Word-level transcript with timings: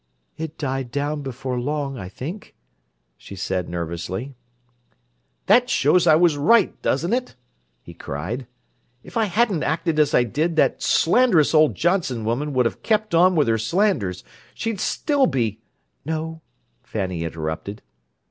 "It 0.35 0.57
died 0.57 0.89
down 0.89 1.21
before 1.21 1.59
long, 1.59 1.95
I 1.99 2.09
think," 2.09 2.55
she 3.17 3.35
said 3.35 3.69
nervously. 3.69 4.33
"That 5.45 5.69
shows 5.69 6.07
I 6.07 6.15
was 6.15 6.37
right, 6.37 6.81
doesn't 6.81 7.13
it?" 7.13 7.35
he 7.83 7.93
cried. 7.93 8.47
"If 9.03 9.15
I 9.15 9.25
hadn't 9.25 9.61
acted 9.61 9.99
as 9.99 10.15
I 10.15 10.23
did, 10.23 10.55
that 10.55 10.81
slanderous 10.81 11.53
old 11.53 11.75
Johnson 11.75 12.25
woman 12.25 12.51
would 12.53 12.65
have 12.65 12.81
kept 12.81 13.13
on 13.13 13.35
with 13.35 13.47
her 13.47 13.59
slanders—she'd 13.59 14.79
still 14.79 15.27
be—" 15.27 15.59
"No," 16.03 16.41
Fanny 16.81 17.23
interrupted. 17.23 17.83